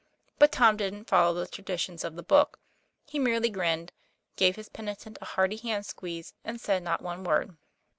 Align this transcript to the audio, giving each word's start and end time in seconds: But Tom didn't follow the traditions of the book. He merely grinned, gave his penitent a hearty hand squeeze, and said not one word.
But 0.39 0.51
Tom 0.51 0.77
didn't 0.77 1.05
follow 1.05 1.31
the 1.35 1.45
traditions 1.45 2.03
of 2.03 2.15
the 2.15 2.23
book. 2.23 2.57
He 3.05 3.19
merely 3.19 3.51
grinned, 3.51 3.91
gave 4.35 4.55
his 4.55 4.67
penitent 4.67 5.19
a 5.21 5.25
hearty 5.25 5.57
hand 5.57 5.85
squeeze, 5.85 6.33
and 6.43 6.59
said 6.59 6.81
not 6.81 7.03
one 7.03 7.23
word. 7.23 7.55